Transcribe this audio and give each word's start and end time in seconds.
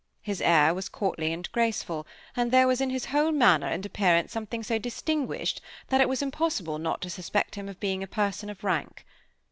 His 0.23 0.41
air 0.41 0.73
was 0.73 0.89
courtly 0.89 1.31
and 1.31 1.47
graceful, 1.51 2.07
and 2.35 2.49
there 2.51 2.65
was 2.65 2.81
in 2.81 2.89
his 2.89 3.05
whole 3.05 3.31
manner 3.31 3.67
and 3.67 3.85
appearance 3.85 4.31
something 4.31 4.63
so 4.63 4.79
distinguished 4.79 5.61
that 5.89 6.01
it 6.01 6.09
was 6.09 6.23
impossible 6.23 6.79
not 6.79 7.01
to 7.01 7.09
suspect 7.11 7.53
him 7.53 7.69
of 7.69 7.79
being 7.79 8.01
a 8.01 8.07
person 8.07 8.49
of 8.49 8.63
rank. 8.63 9.05